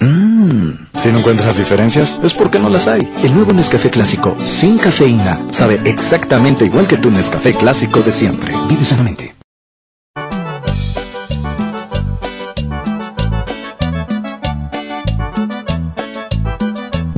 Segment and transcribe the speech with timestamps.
[0.00, 3.10] Mmm, si no encuentras diferencias, es porque no las hay.
[3.22, 8.52] El nuevo Nescafé clásico sin cafeína sabe exactamente igual que tu Nescafé clásico de siempre.
[8.68, 9.34] Vive sanamente.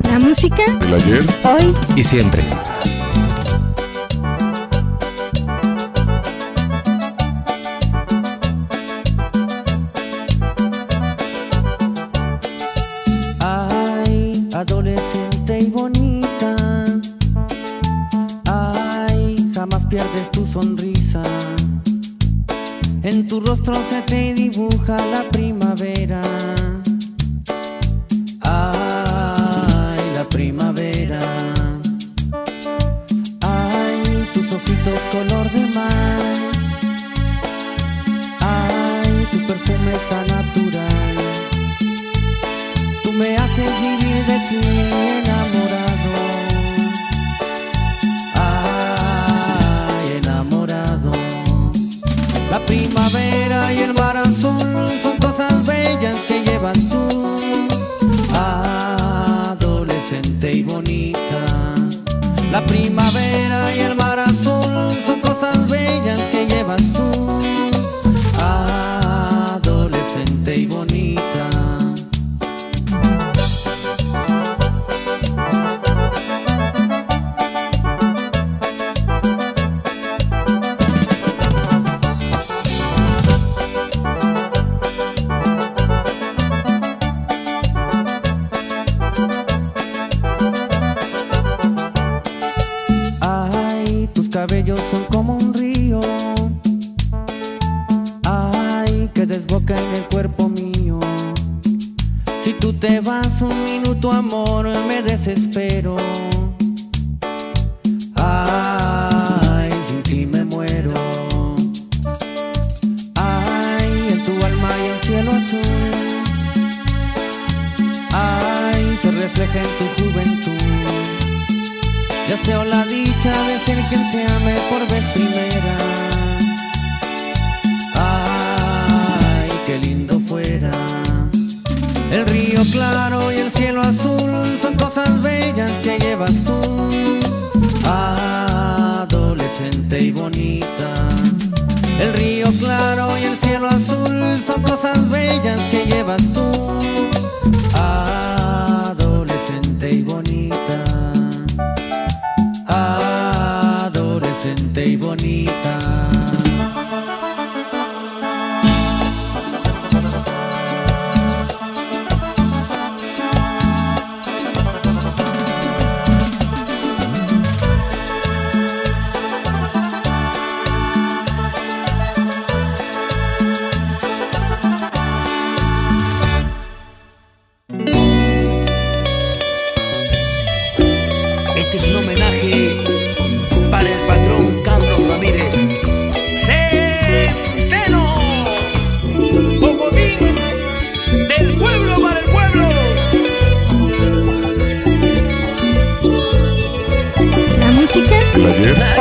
[0.04, 2.44] La música del ayer, hoy y siempre.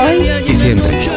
[0.08, 1.17] Hoy y siempre.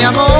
[0.00, 0.39] Mi amor.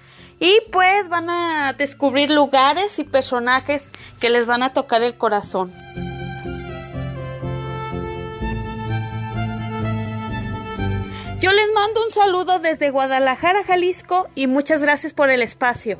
[0.41, 5.71] y pues van a descubrir lugares y personajes que les van a tocar el corazón.
[11.39, 15.99] Yo les mando un saludo desde Guadalajara, Jalisco y muchas gracias por el espacio.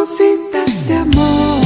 [0.00, 1.60] cositas de amor.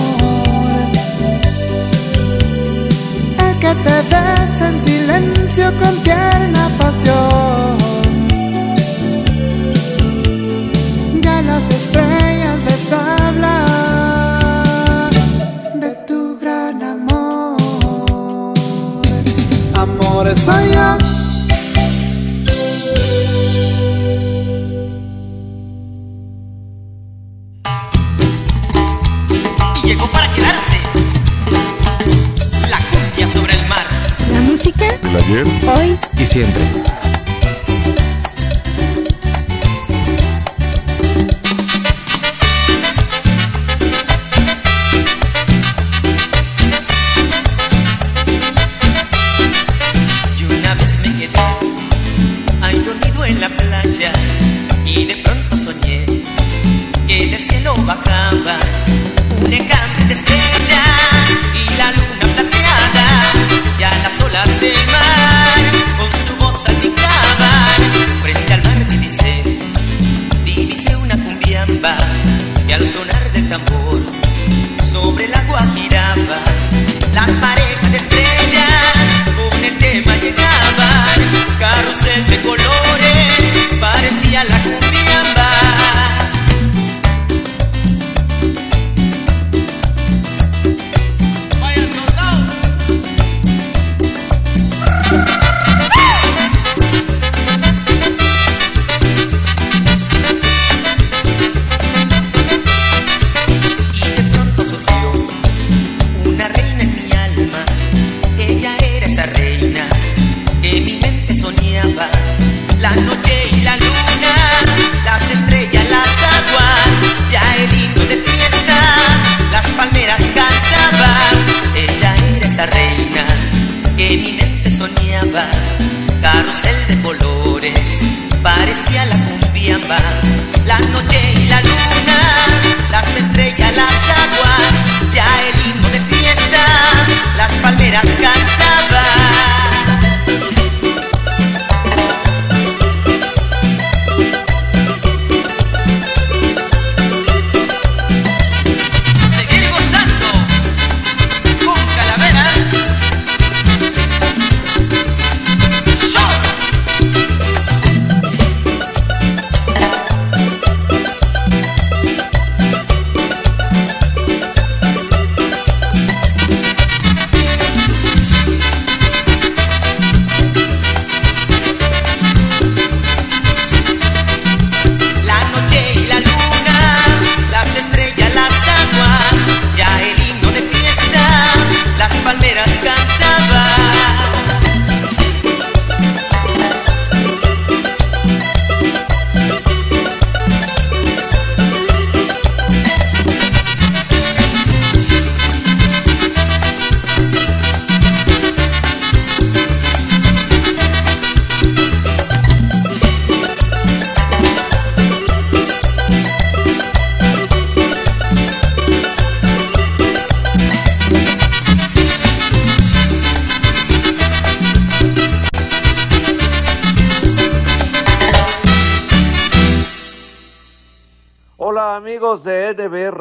[3.38, 6.63] El que te besa en silencio con tierna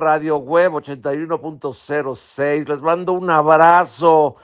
[0.03, 2.67] Radio Web 81.06.
[2.67, 4.35] Les mando un abrazo,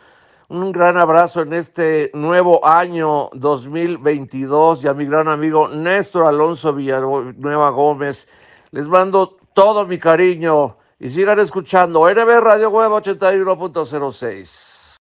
[0.47, 6.73] un gran abrazo en este nuevo año 2022 y a mi gran amigo Néstor Alonso
[6.73, 8.27] Villanueva Gómez.
[8.71, 14.95] Les mando todo mi cariño y sigan escuchando NB Radio Web 81.06.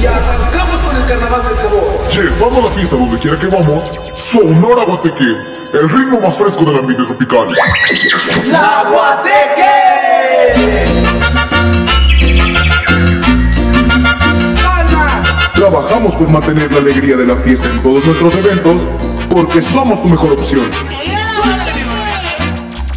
[0.00, 2.08] Y arrancamos con el carnaval del sabor.
[2.08, 7.04] Llevando la fiesta donde quiera que vamos, Sonora Guateque el ritmo más fresco del ambiente
[7.04, 7.48] tropical.
[8.46, 10.66] ¡La Guateque!
[15.54, 18.82] Trabajamos por mantener la alegría de la fiesta en todos nuestros eventos
[19.30, 20.70] porque somos tu mejor opción.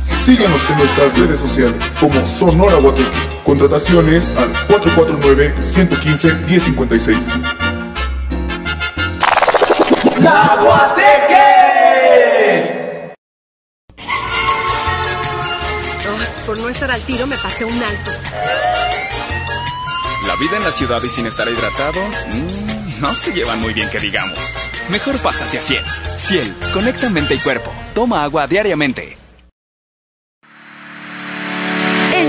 [0.03, 3.09] Síganos en nuestras redes sociales como Sonora Guateque.
[3.43, 7.17] Contrataciones al 449-115-1056.
[10.21, 11.48] ¡La Guateque!
[16.69, 18.11] Al tiro me pasé un alto.
[20.27, 23.89] La vida en la ciudad y sin estar hidratado, mmm, no se llevan muy bien
[23.89, 24.37] que digamos.
[24.89, 25.83] Mejor pásate a Ciel.
[26.17, 27.73] Ciel, conecta mente y cuerpo.
[27.95, 29.17] Toma agua diariamente.
[32.13, 32.28] En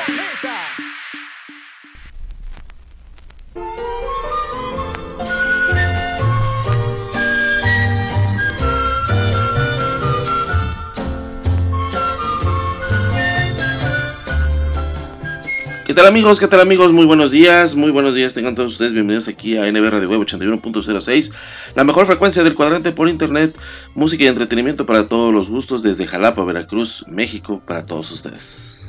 [15.91, 16.39] ¿Qué tal amigos?
[16.39, 16.93] ¿Qué tal amigos?
[16.93, 18.33] Muy buenos días, muy buenos días.
[18.33, 21.33] Tengan todos ustedes bienvenidos aquí a NB Radio Web 81.06,
[21.75, 23.53] la mejor frecuencia del cuadrante por internet,
[23.93, 28.80] música y entretenimiento para todos los gustos desde Jalapa, Veracruz, México, para todos ustedes.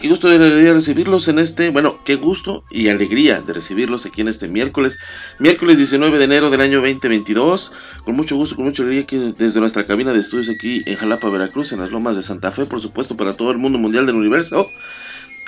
[0.00, 4.22] Qué gusto de alegría recibirlos en este, bueno, qué gusto y alegría de recibirlos aquí
[4.22, 4.98] en este miércoles,
[5.38, 7.72] miércoles 19 de enero del año 2022.
[8.04, 11.28] Con mucho gusto, con mucha alegría aquí desde nuestra cabina de estudios aquí en Jalapa,
[11.28, 14.14] Veracruz, en las lomas de Santa Fe, por supuesto, para todo el mundo mundial del
[14.14, 14.70] universo.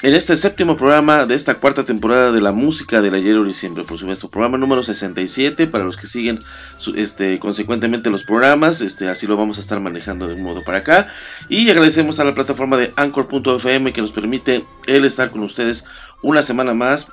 [0.03, 3.85] En este séptimo programa de esta cuarta temporada de la música del ayer y siempre,
[3.85, 6.41] por supuesto, programa número 67 para los que siguen
[6.97, 10.79] este, consecuentemente los programas, este, así lo vamos a estar manejando de un modo para
[10.79, 11.07] acá.
[11.49, 15.85] Y agradecemos a la plataforma de Anchor.fm que nos permite el estar con ustedes
[16.21, 17.13] una semana más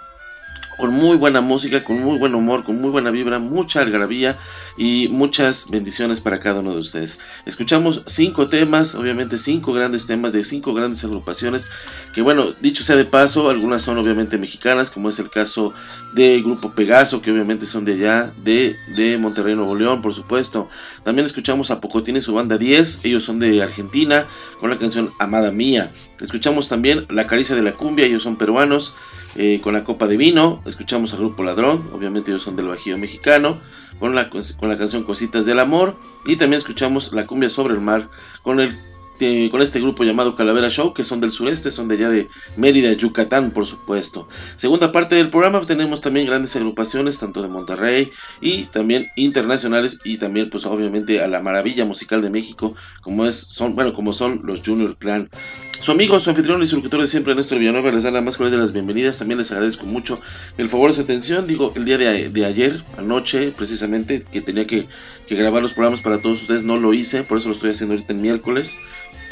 [0.80, 4.40] con muy buena música, con muy buen humor, con muy buena vibra, mucha algarabía
[4.78, 7.20] y muchas bendiciones para cada uno de ustedes.
[7.46, 11.68] Escuchamos cinco temas, obviamente cinco grandes temas de cinco grandes agrupaciones,
[12.16, 15.74] que bueno, dicho sea de paso, algunas son obviamente mexicanas, como es el caso
[16.14, 20.70] del grupo Pegaso, que obviamente son de allá, de, de Monterrey, Nuevo León, por supuesto.
[21.04, 24.28] También escuchamos a Pocotín y su banda 10, ellos son de Argentina,
[24.62, 25.92] con la canción Amada Mía.
[26.22, 28.96] Escuchamos también La Caricia de la Cumbia, ellos son peruanos.
[29.42, 32.98] Eh, con la copa de vino, escuchamos al grupo Ladrón, obviamente ellos son del Bajío
[32.98, 33.62] mexicano,
[33.98, 37.80] con la, con la canción Cositas del Amor, y también escuchamos la cumbia sobre el
[37.80, 38.10] mar
[38.44, 38.78] con el
[39.20, 42.28] eh, con este grupo llamado Calavera Show, que son del sureste, son de allá de
[42.58, 44.28] Mérida, Yucatán, por supuesto.
[44.56, 50.18] Segunda parte del programa tenemos también grandes agrupaciones, tanto de Monterrey y también internacionales, y
[50.18, 54.42] también, pues obviamente, a la maravilla musical de México, como es, son, bueno, como son
[54.44, 55.30] los Junior Clan.
[55.82, 58.36] Su amigo, su anfitrión y su locutor de siempre, Néstor Villanueva, les da la más
[58.36, 59.18] cordial de las bienvenidas.
[59.18, 60.20] También les agradezco mucho
[60.58, 61.48] el favor de su atención.
[61.48, 64.88] Digo, el día de, de ayer, anoche, precisamente, que tenía que,
[65.28, 67.94] que grabar los programas para todos ustedes, no lo hice, por eso lo estoy haciendo
[67.94, 68.78] ahorita el miércoles.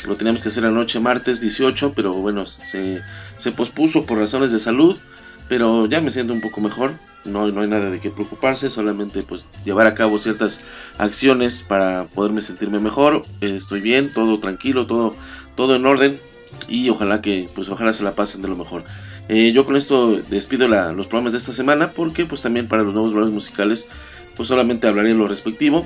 [0.05, 3.01] Lo teníamos que hacer anoche, martes 18, pero bueno, se,
[3.37, 4.97] se, pospuso por razones de salud.
[5.49, 6.93] Pero ya me siento un poco mejor.
[7.23, 10.63] No, no hay nada de qué preocuparse, solamente pues llevar a cabo ciertas
[10.97, 13.23] acciones para poderme sentirme mejor.
[13.41, 15.15] Estoy bien, todo tranquilo, todo,
[15.55, 16.19] todo en orden.
[16.67, 18.83] Y ojalá que, pues ojalá se la pasen de lo mejor.
[19.29, 22.83] Eh, yo con esto despido la, los programas de esta semana porque pues también para
[22.83, 23.89] los nuevos valores musicales
[24.37, 25.85] pues solamente hablaré lo respectivo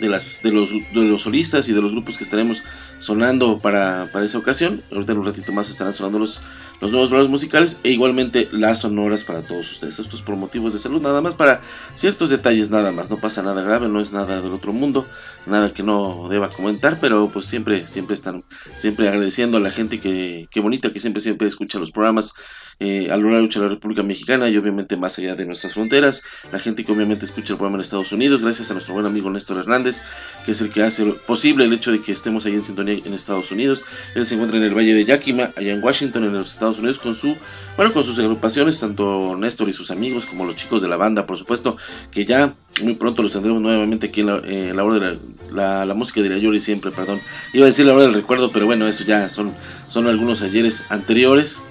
[0.00, 2.62] de, las, de, los, de los solistas y de los grupos que estaremos
[2.98, 4.82] sonando para, para esa ocasión.
[4.92, 6.40] Ahorita en un ratito más estarán sonando los,
[6.80, 9.98] los nuevos valores musicales e igualmente las sonoras para todos ustedes.
[9.98, 11.62] Estos por motivos de salud, nada más para
[11.94, 13.10] ciertos detalles, nada más.
[13.10, 15.06] No pasa nada grave, no es nada del otro mundo,
[15.46, 18.44] nada que no deba comentar, pero pues siempre, siempre están,
[18.78, 22.34] siempre agradeciendo a la gente que, que bonita que siempre, siempre escucha los programas
[22.80, 26.22] eh, a lo largo de la República Mexicana y obviamente más allá de nuestras fronteras.
[26.52, 29.30] La gente que obviamente escucha el programa en Estados Unidos, gracias a nuestro buen amigo
[29.30, 30.02] Néstor Hernández,
[30.44, 33.14] que es el que hace posible el hecho de que estemos ahí en sintonía en
[33.14, 33.84] Estados Unidos.
[34.14, 36.98] Él se encuentra en el Valle de Yakima, allá en Washington, en los Estados Unidos,
[36.98, 37.36] con su,
[37.76, 41.26] bueno, con sus agrupaciones, tanto Néstor y sus amigos como los chicos de la banda,
[41.26, 41.76] por supuesto,
[42.10, 45.18] que ya muy pronto los tendremos nuevamente aquí en la, eh, la hora de
[45.52, 47.20] la, la, música de la Yuri siempre, perdón.
[47.52, 49.54] Iba a decir la hora del recuerdo, pero bueno, eso ya son,
[49.88, 51.62] son algunos ayeres anteriores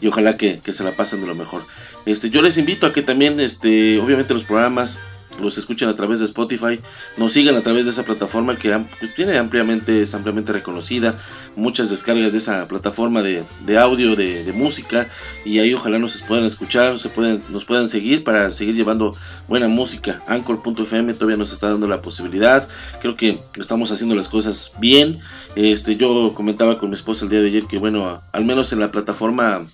[0.00, 1.64] y ojalá que, que, se la pasen de lo mejor.
[2.04, 5.00] Este, yo les invito a que también, este, obviamente los programas
[5.40, 6.80] los escuchen a través de Spotify,
[7.16, 11.18] nos sigan a través de esa plataforma que tiene ampliamente, es ampliamente reconocida,
[11.54, 15.08] muchas descargas de esa plataforma de, de audio, de, de, música,
[15.44, 19.16] y ahí ojalá nos puedan escuchar, se pueden, nos puedan seguir para seguir llevando
[19.48, 20.22] buena música.
[20.26, 22.68] Anchor.fm todavía nos está dando la posibilidad,
[23.00, 25.20] creo que estamos haciendo las cosas bien.
[25.54, 28.80] Este, yo comentaba con mi esposa el día de ayer que bueno, al menos en
[28.80, 29.66] la plataforma,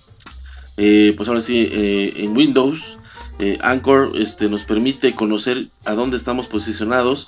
[0.77, 2.99] eh, pues ahora sí, eh, en Windows,
[3.39, 7.27] eh, Anchor este, nos permite conocer a dónde estamos posicionados.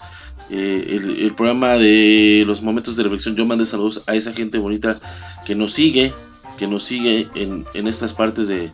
[0.49, 4.99] El, el, programa de los momentos de reflexión, yo mandé saludos a esa gente bonita
[5.45, 6.13] que nos sigue,
[6.59, 8.71] que nos sigue en, en estas partes de,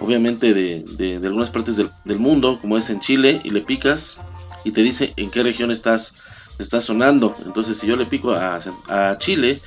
[0.00, 3.60] obviamente de, de, de algunas partes del, del, mundo, como es en Chile, y le
[3.60, 4.20] picas
[4.64, 6.16] y te dice en qué región estás,
[6.58, 7.34] estás sonando.
[7.44, 9.60] Entonces, si yo le pico a, a Chile,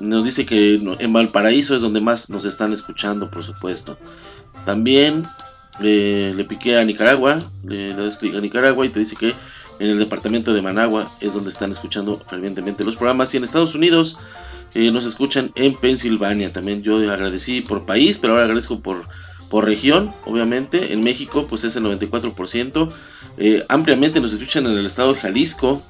[0.00, 3.98] nos dice que en Valparaíso es donde más nos están escuchando, por supuesto.
[4.64, 5.26] También
[5.80, 9.34] le, le, piqué a Nicaragua, le, le das clic a Nicaragua y te dice que
[9.80, 13.32] en el departamento de Managua es donde están escuchando fervientemente los programas.
[13.32, 14.18] Y en Estados Unidos
[14.74, 16.52] eh, nos escuchan en Pensilvania.
[16.52, 19.06] También yo agradecí por país, pero ahora agradezco por,
[19.48, 20.92] por región, obviamente.
[20.92, 22.90] En México, pues es el 94%.
[23.38, 25.82] Eh, ampliamente nos escuchan en el estado de Jalisco,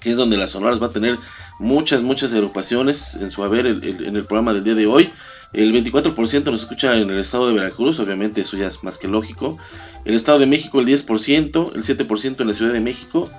[0.00, 1.18] que es donde las sonoras va a tener
[1.58, 5.12] muchas, muchas agrupaciones en su haber el, en el programa del día de hoy.
[5.52, 9.08] El 24% nos escucha en el estado de Veracruz, obviamente eso ya es más que
[9.08, 9.56] lógico.
[10.04, 13.30] El estado de México el 10%, el 7% en la Ciudad de México.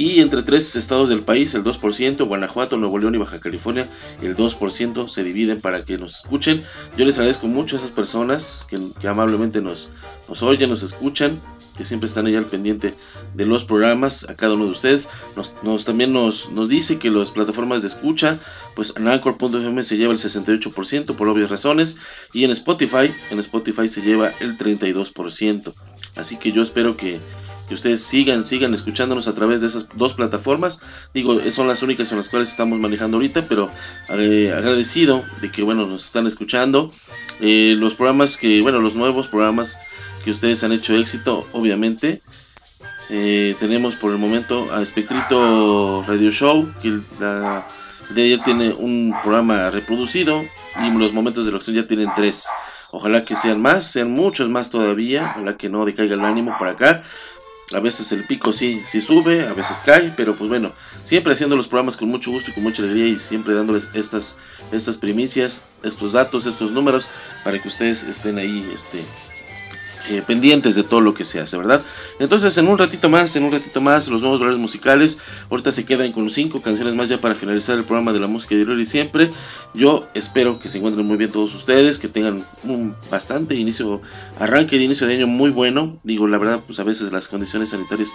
[0.00, 3.86] Y entre tres estados del país, el 2%, Guanajuato, Nuevo León y Baja California,
[4.22, 6.62] el 2% se dividen para que nos escuchen.
[6.96, 9.90] Yo les agradezco mucho a esas personas que, amablemente nos,
[10.26, 11.38] nos oyen, nos escuchan
[11.76, 12.94] que siempre están ahí al pendiente
[13.34, 15.06] de los programas, a cada uno de ustedes.
[15.36, 18.38] Nos, nos también nos, nos, dice que las plataformas de escucha,
[18.74, 21.98] pues en Anchor.fm se lleva el 68% por obvias razones,
[22.32, 25.74] y en Spotify, en Spotify se lleva el 32%.
[26.16, 27.20] Así que yo espero que,
[27.70, 30.82] que ustedes sigan, sigan escuchándonos a través de esas dos plataformas.
[31.14, 33.70] Digo, son las únicas en las cuales estamos manejando ahorita, pero
[34.08, 36.90] eh, agradecido de que, bueno, nos están escuchando.
[37.38, 39.78] Eh, los programas que, bueno, los nuevos programas
[40.24, 42.22] que ustedes han hecho éxito, obviamente.
[43.08, 47.68] Eh, tenemos por el momento a Espectrito Radio Show, que la,
[48.10, 50.42] de ayer tiene un programa reproducido
[50.82, 52.48] y los momentos de reacción ya tienen tres.
[52.90, 55.34] Ojalá que sean más, sean muchos más todavía.
[55.36, 57.04] Ojalá que no decaiga el ánimo por acá.
[57.72, 60.72] A veces el pico sí, sí sube, a veces cae, pero pues bueno,
[61.04, 64.38] siempre haciendo los programas con mucho gusto y con mucha alegría y siempre dándoles estas,
[64.72, 67.08] estas primicias, estos datos, estos números,
[67.44, 69.04] para que ustedes estén ahí este,
[70.08, 71.82] eh, pendientes de todo lo que se hace, ¿verdad?
[72.18, 75.18] Entonces, en un ratito más, en un ratito más, los nuevos valores musicales.
[75.50, 78.54] Ahorita se quedan con cinco canciones más ya para finalizar el programa de la música
[78.54, 79.30] de y siempre.
[79.74, 84.00] Yo espero que se encuentren muy bien todos ustedes, que tengan un bastante inicio,
[84.38, 86.00] arranque de inicio de año muy bueno.
[86.02, 88.10] Digo, la verdad, pues a veces las condiciones sanitarias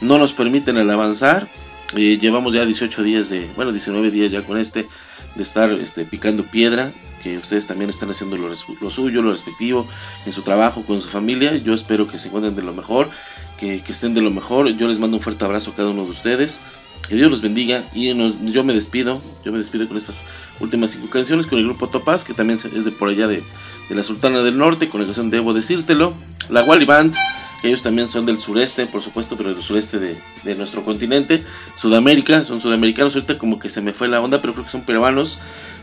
[0.00, 1.48] no nos permiten el avanzar.
[1.96, 4.86] Eh, llevamos ya 18 días de, bueno, 19 días ya con este,
[5.34, 6.92] de estar este, picando piedra
[7.32, 9.86] que ustedes también están haciendo lo, lo, suyo, lo respectivo,
[10.26, 11.56] en su trabajo, con su familia.
[11.56, 13.10] Yo espero que se encuentren de lo mejor,
[13.58, 14.68] que, que estén de lo mejor.
[14.76, 16.60] Yo les mando un fuerte abrazo a cada uno de ustedes.
[17.08, 20.26] Que Dios los bendiga y nos, yo me despido, yo me despido con estas
[20.60, 23.42] últimas cinco canciones con el grupo Topaz, que también es de por allá de,
[23.88, 26.12] de la Sultana del Norte, con la canción Debo Decírtelo,
[26.50, 27.14] la Wally Band,
[27.62, 31.42] que ellos también son del sureste, por supuesto, pero del sureste de, de, nuestro continente,
[31.74, 34.82] Sudamérica, son sudamericanos, ahorita como que se me fue la onda, pero creo que son
[34.82, 35.38] peruanos,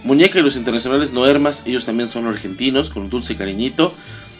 [0.05, 3.93] Muñeca y los internacionales Noermas, ellos también son argentinos, con un dulce cariñito.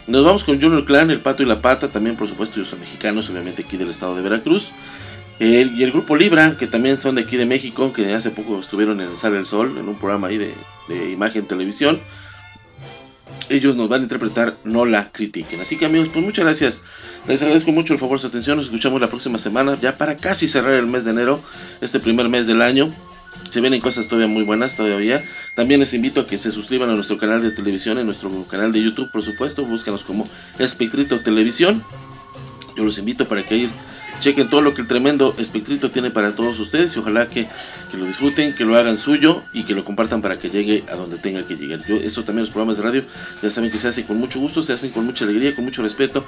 [0.05, 2.79] Nos vamos con Junior Clan, El Pato y la Pata, también por supuesto ellos son
[2.79, 4.71] mexicanos, obviamente aquí del estado de Veracruz.
[5.39, 8.59] El, y el grupo Libra, que también son de aquí de México, que hace poco
[8.59, 10.53] estuvieron en Sale el Sol, en un programa ahí de,
[10.87, 11.99] de imagen televisión.
[13.49, 15.61] Ellos nos van a interpretar No la critiquen.
[15.61, 16.83] Así que amigos, pues muchas gracias.
[17.27, 18.57] Les agradezco mucho el favor de su atención.
[18.57, 21.41] Nos escuchamos la próxima semana, ya para casi cerrar el mes de enero,
[21.81, 22.87] este primer mes del año.
[23.49, 25.23] Se vienen cosas todavía muy buenas todavía.
[25.55, 28.73] También les invito a que se suscriban a nuestro canal de televisión, en nuestro canal
[28.73, 29.65] de YouTube, por supuesto.
[29.65, 30.27] Búscanos como
[30.59, 31.81] Espectrito Televisión.
[32.75, 33.69] Yo los invito para que
[34.19, 37.47] chequen todo lo que el tremendo Espectrito tiene para todos ustedes y ojalá que,
[37.89, 40.95] que lo disfruten, que lo hagan suyo y que lo compartan para que llegue a
[40.95, 41.79] donde tenga que llegar.
[41.87, 43.03] Yo, eso también los programas de radio
[43.41, 45.81] ya saben que se hacen con mucho gusto, se hacen con mucha alegría, con mucho
[45.81, 46.25] respeto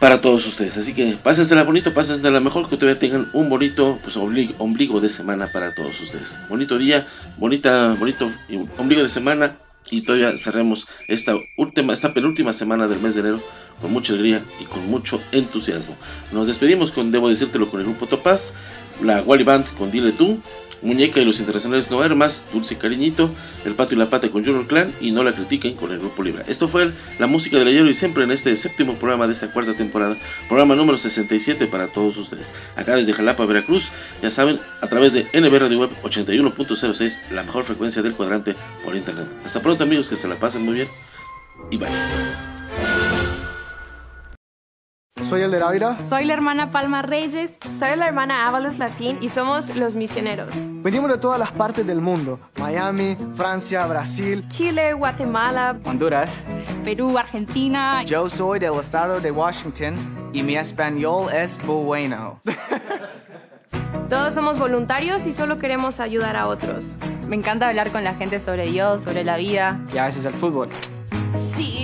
[0.00, 0.76] para todos ustedes.
[0.76, 5.46] Así que pásensela bonito, pásensela mejor, que todavía tengan un bonito pues, ombligo de semana
[5.52, 6.38] para todos ustedes.
[6.48, 7.06] Bonito día,
[7.38, 8.30] bonita, bonito
[8.78, 9.56] ombligo de semana
[9.90, 13.40] y todavía cerremos esta última, esta penúltima semana del mes de enero
[13.80, 15.96] con mucha alegría y con mucho entusiasmo.
[16.32, 18.54] Nos despedimos con, debo decírtelo, con el grupo Topaz,
[19.02, 20.40] la Wally Band con Dile Tú,
[20.84, 23.30] Muñeca y los Internacionales No Más, Dulce Cariñito,
[23.64, 26.22] El Pato y la Pata con Junior Clan y No la critiquen con el Grupo
[26.22, 26.44] Libra.
[26.46, 29.74] Esto fue la música del ayer y siempre en este séptimo programa de esta cuarta
[29.74, 30.16] temporada,
[30.48, 32.52] programa número 67 para todos ustedes.
[32.76, 33.88] Acá desde Jalapa, Veracruz,
[34.22, 38.94] ya saben, a través de NB Radio Web 81.06, la mejor frecuencia del cuadrante por
[38.94, 39.28] internet.
[39.44, 40.88] Hasta pronto amigos, que se la pasen muy bien
[41.70, 41.88] y bye.
[45.22, 45.96] Soy el de Ávila.
[46.08, 47.52] Soy la hermana Palma Reyes.
[47.78, 50.54] Soy la hermana Ábalos Latín y somos los misioneros.
[50.82, 52.40] Venimos de todas las partes del mundo.
[52.58, 54.44] Miami, Francia, Brasil.
[54.48, 55.78] Chile, Guatemala.
[55.84, 56.44] Honduras.
[56.82, 58.02] Perú, Argentina.
[58.02, 59.94] Yo soy del estado de Washington
[60.32, 62.40] y mi español es bueno.
[64.10, 66.96] Todos somos voluntarios y solo queremos ayudar a otros.
[67.28, 69.80] Me encanta hablar con la gente sobre Dios, sobre la vida.
[69.94, 70.68] Y a veces el fútbol.
[71.54, 71.83] Sí.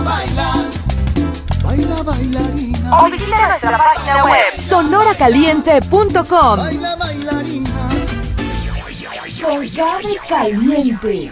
[1.87, 3.01] Bailarina.
[3.01, 6.57] O visita nuestra página web sonoracaliente.com.
[6.57, 7.69] Baila, bailarina.
[10.27, 11.31] Caliente.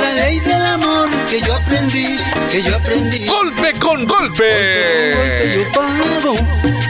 [0.00, 2.18] la ley del amor que yo aprendí,
[2.50, 3.26] que yo aprendí.
[3.26, 5.14] Golpe con golpe.
[5.14, 6.36] Golpe yo pago,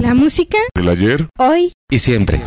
[0.00, 1.28] La música ¿Del ayer?
[1.36, 2.40] hoy Y siempre.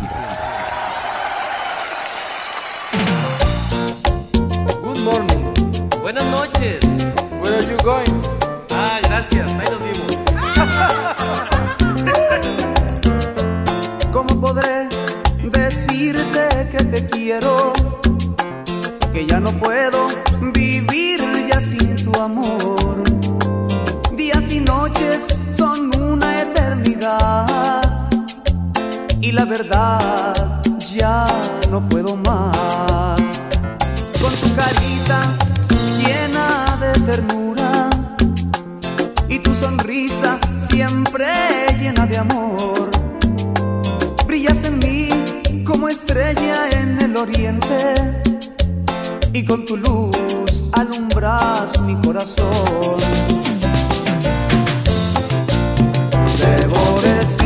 [4.82, 5.54] Good morning.
[6.00, 6.80] Buenas noches.
[7.40, 8.10] Where are you going?
[8.70, 9.52] Ah, gracias.
[9.52, 10.16] Ahí nos vimos.
[14.12, 14.88] ¿Cómo podré
[15.44, 17.72] decirte que te quiero?
[19.12, 20.08] Que ya no puedo
[20.52, 23.04] vivir ya sin tu amor.
[24.16, 25.33] Días y noches
[29.20, 30.62] Y la verdad
[30.96, 31.26] ya
[31.70, 33.20] no puedo más.
[34.22, 35.20] Con tu carita
[35.98, 37.90] llena de ternura
[39.28, 41.26] y tu sonrisa siempre
[41.78, 42.90] llena de amor.
[44.26, 45.08] Brillas en mí
[45.64, 47.94] como estrella en el oriente
[49.34, 52.98] y con tu luz alumbras mi corazón.
[56.38, 57.43] Debo decírtelo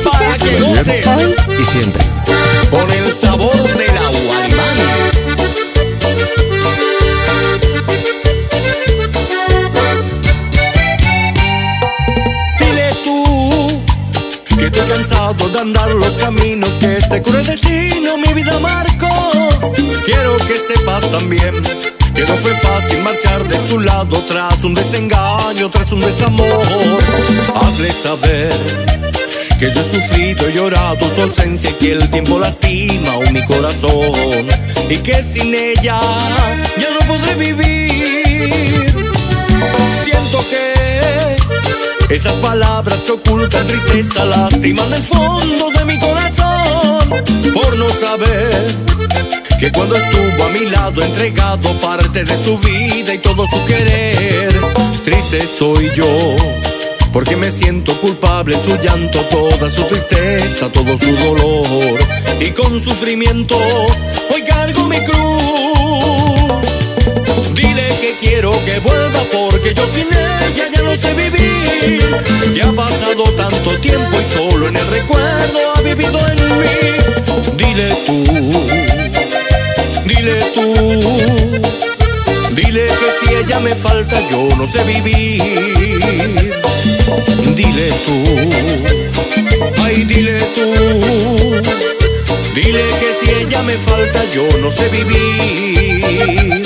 [0.00, 1.06] para que goces
[1.58, 2.02] y siempre.
[2.70, 4.36] Con el sabor del agua
[12.58, 13.82] Dile tú
[14.56, 19.08] que estoy cansado de andar los caminos que este cruel destino mi vida marcó.
[20.04, 21.54] Quiero que sepas también
[22.14, 26.66] que no fue fácil marchar de tu lado tras un desengaño, tras un desamor.
[27.54, 29.01] Hazle saber
[29.62, 33.44] que yo he sufrido y llorado su ausencia y que el tiempo lastima aún mi
[33.46, 34.48] corazón
[34.90, 36.00] y que sin ella
[36.80, 38.92] ya no podré vivir.
[40.02, 41.36] Siento que
[42.12, 47.08] esas palabras que ocultan tristeza lastiman el fondo de mi corazón
[47.54, 48.74] por no saber
[49.60, 54.52] que cuando estuvo a mi lado entregado parte de su vida y todo su querer,
[55.04, 56.71] triste estoy yo.
[57.12, 61.98] Porque me siento culpable su llanto, toda su tristeza, todo su dolor.
[62.40, 63.56] Y con sufrimiento
[64.32, 65.42] hoy cargo mi cruz.
[67.54, 72.00] Dile que quiero que vuelva porque yo sin ella ya no sé vivir.
[72.54, 76.78] Que ha pasado tanto tiempo y solo en el recuerdo ha vivido en mí.
[77.58, 78.24] Dile tú,
[80.06, 80.72] dile tú.
[82.54, 85.42] Dile que si ella me falta yo no sé vivir.
[87.54, 88.16] Dile tú,
[89.82, 90.66] ay dile tú.
[92.54, 96.62] Dile que si ella me falta yo no sé vivir.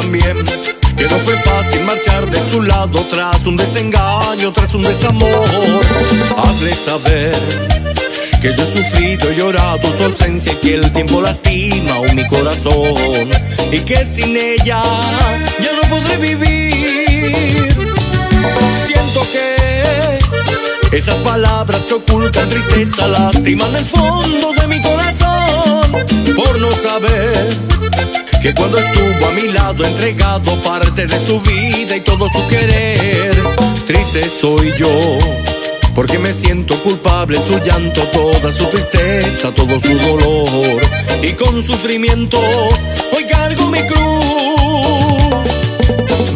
[0.00, 5.44] Que no fue fácil marchar de tu lado tras un desengaño, tras un desamor.
[6.36, 7.32] Hazle saber
[8.40, 12.24] que yo he sufrido y llorado su ausencia y que el tiempo lastima aún mi
[12.28, 13.28] corazón
[13.72, 14.80] y que sin ella
[15.60, 17.76] ya no podré vivir.
[18.86, 25.90] Siento que esas palabras que ocultan tristeza lastiman el fondo de mi corazón
[26.36, 27.77] por no saber
[28.42, 33.36] que cuando estuvo a mi lado entregado parte de su vida y todo su querer,
[33.86, 34.88] triste estoy yo.
[35.94, 40.80] Porque me siento culpable, su llanto, toda su tristeza, todo su dolor.
[41.22, 42.38] Y con sufrimiento
[43.16, 44.28] hoy cargo mi cruz.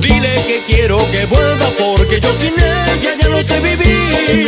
[0.00, 4.46] Dile que quiero que vuelva porque yo sin ella ya no sé vivir.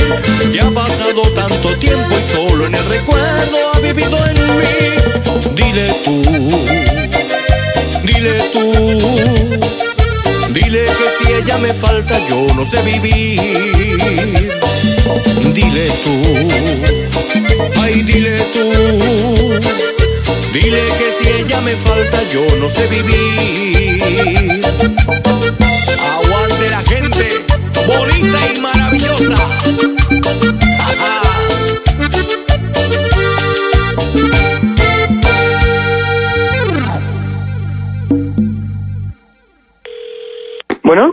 [0.52, 5.54] Ya ha pasado tanto tiempo y solo en el recuerdo ha vivido en mí.
[5.54, 6.22] Dile tú,
[8.04, 8.72] dile tú.
[10.52, 13.40] Dile que si ella me falta yo no sé vivir.
[15.52, 16.14] Dile tú,
[17.80, 18.64] ay dile tú.
[20.52, 24.60] Dile que si ella me falta yo no sé vivir.
[26.12, 27.26] Aguante la gente,
[27.86, 29.53] bonita y maravillosa.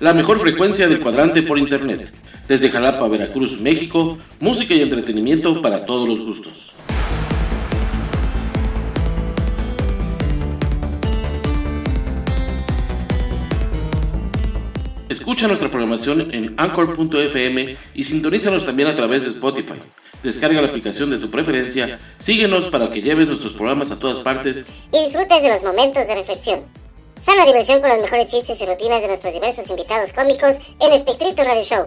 [0.00, 2.12] la mejor frecuencia del cuadrante por internet.
[2.48, 6.72] Desde Jalapa, Veracruz, México, música y entretenimiento para todos los gustos.
[15.08, 19.74] Escucha nuestra programación en anchor.fm y sintonízanos también a través de Spotify.
[20.22, 24.64] Descarga la aplicación de tu preferencia, síguenos para que lleves nuestros programas a todas partes
[24.92, 26.85] y disfrutes de los momentos de reflexión.
[27.20, 31.42] Sana diversión con los mejores chistes y rutinas de nuestros diversos invitados cómicos en Espectrito
[31.42, 31.86] Radio Show.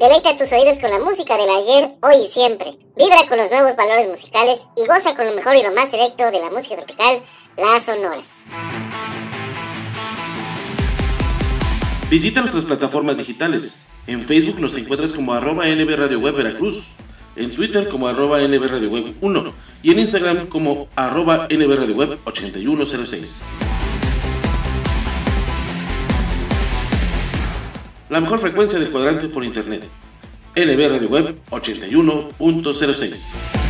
[0.00, 2.72] Deleita tus oídos con la música del ayer, hoy y siempre.
[2.96, 6.30] Vibra con los nuevos valores musicales y goza con lo mejor y lo más selecto
[6.30, 7.20] de la música tropical,
[7.56, 8.26] las sonoras.
[12.10, 13.84] Visita nuestras plataformas digitales.
[14.06, 16.84] En Facebook nos encuentras como arroba NB Web Veracruz,
[17.36, 19.52] en Twitter como arroba NB Radio Web 1
[19.82, 23.42] y en Instagram como arroba NB Radio Web 8106.
[28.14, 29.82] La mejor frecuencia del cuadrante por internet.
[30.54, 33.63] NB Radio Web 81.06.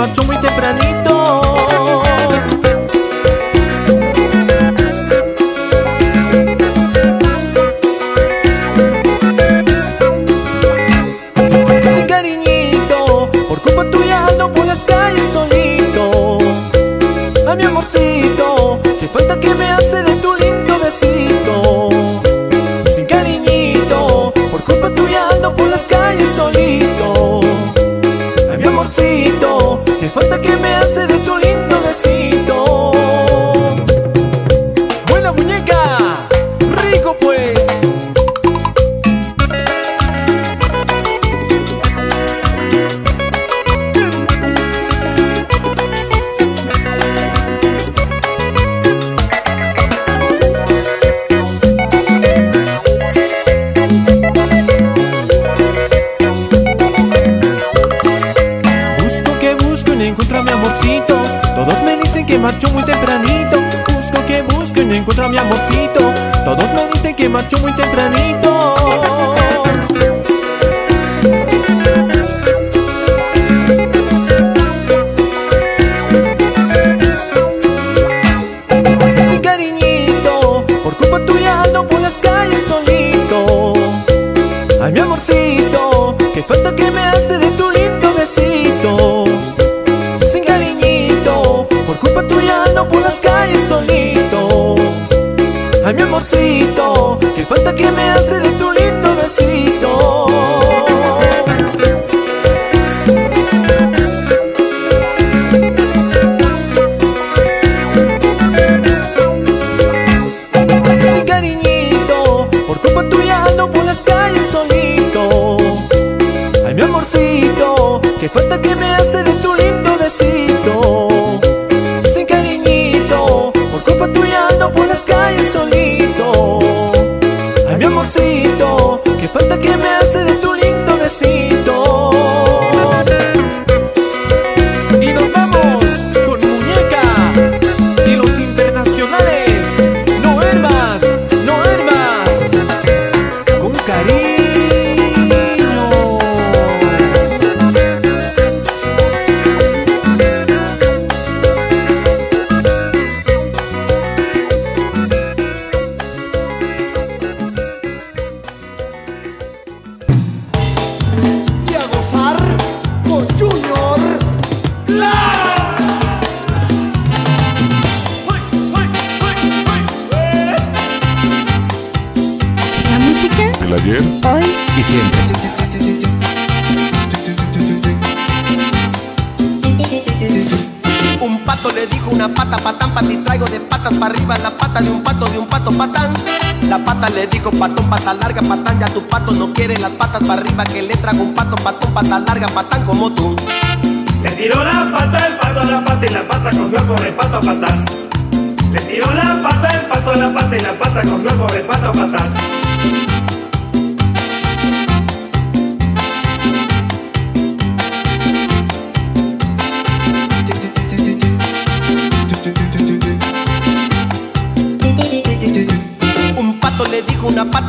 [0.00, 0.29] 不忠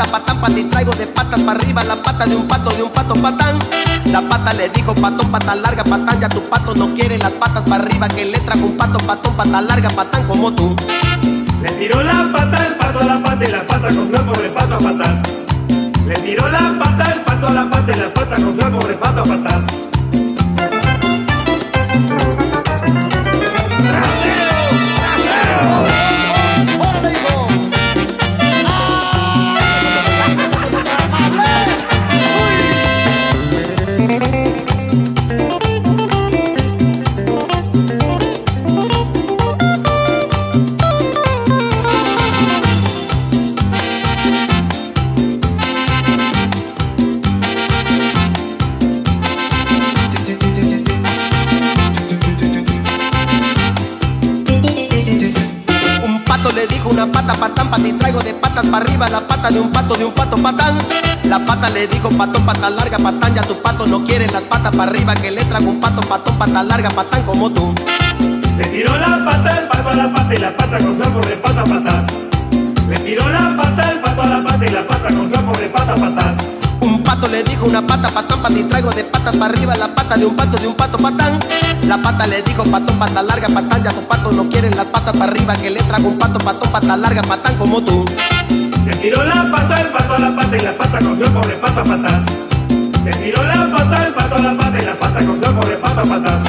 [0.05, 3.15] patán, pati traigo de patas para arriba, la pata de un pato, de un pato
[3.15, 3.59] patán.
[4.05, 7.63] La pata le dijo patón, pata larga, patán, ya tu pato no quiere las patas
[7.63, 10.75] para arriba, que le trajo un pato, patón, pata larga, patán como tú.
[11.61, 14.51] Le tiró la pata, el pato a la pata y la pata con por el
[14.51, 15.21] pato a patas.
[16.07, 18.97] Le tiró la pata, el pato a la pata y la pata con por el
[18.97, 19.90] pato a patas.
[57.21, 60.05] Pata patán, pata y traigo de patas para arriba la pata de un pato, de
[60.05, 60.77] un pato patán.
[61.25, 64.75] La pata le dijo patón, pata larga, patán, ya tu pato no quiere las patas
[64.75, 67.73] para arriba que le trago un pato, patón, pata larga, patán como tú.
[68.57, 71.35] Le tiró la pata el pato a la pata y la pata cogió por de
[71.35, 72.05] pata patas.
[72.89, 75.69] Le tiró la pata el pato a la pata y la pata cogió por de
[75.69, 76.35] pata patas.
[76.81, 79.87] Un pato le dijo una pata patán, pata y traigo de patas para arriba la
[79.87, 81.39] pata de un pato, de un pato patán.
[81.87, 85.15] La pata le dijo patón, pata larga, patán, ya tu pato no quiere las patas
[85.15, 88.05] para arriba que le trago un pato, patón, pata larga, patán como tú.
[88.85, 91.53] Le tiró la pata el pato a la pata y la pata cogió por de
[91.53, 92.23] pata patas.
[93.05, 95.77] Le tiró la pata el pato a la pata y la pata cogió por de
[95.77, 96.41] pata patas.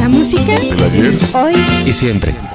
[0.00, 0.54] La música.
[0.54, 1.18] El ayer.
[1.34, 1.54] Hoy.
[1.86, 2.47] Y siempre.